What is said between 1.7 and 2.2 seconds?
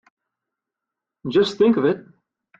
of it!